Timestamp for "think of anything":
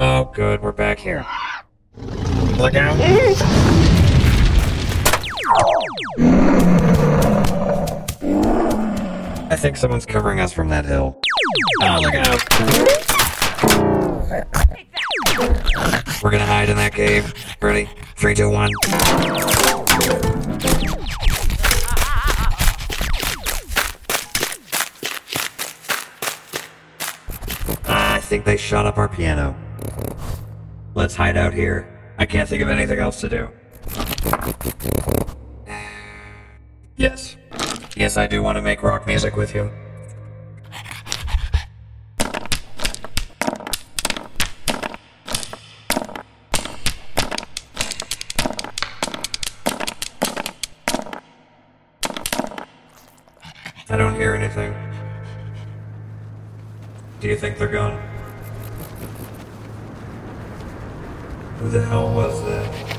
32.48-32.98